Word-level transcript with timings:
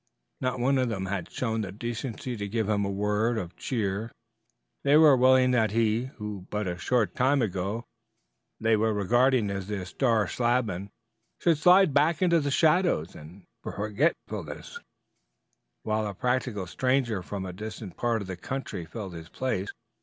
Not 0.39 0.57
one 0.59 0.79
of 0.79 0.89
them 0.89 1.05
had 1.05 1.29
shown 1.29 1.61
the 1.61 1.71
decency 1.71 2.35
to 2.35 2.47
give 2.47 2.67
him 2.67 2.83
a 2.83 2.89
word 2.89 3.37
of 3.37 3.55
cheer; 3.55 4.11
they 4.83 4.97
were 4.97 5.15
willing 5.15 5.51
that 5.51 5.69
he, 5.73 6.05
who 6.15 6.47
but 6.49 6.67
a 6.67 6.75
short 6.79 7.13
time 7.13 7.39
ago 7.39 7.85
they 8.59 8.75
were 8.75 8.95
regarding 8.95 9.51
as 9.51 9.67
their 9.67 9.85
star 9.85 10.25
slabman, 10.25 10.89
should 11.37 11.59
slide 11.59 11.93
back 11.93 12.19
into 12.23 12.49
shadows 12.49 13.13
and 13.13 13.43
forgetfulness, 13.61 14.79
while 15.83 16.07
a 16.07 16.15
practical 16.15 16.65
stranger 16.65 17.21
from 17.21 17.45
a 17.45 17.53
distant 17.53 17.95
part 17.95 18.23
of 18.23 18.27
the 18.27 18.35
country 18.37 18.85
filled 18.85 19.13
his 19.13 19.29
place. 19.29 19.69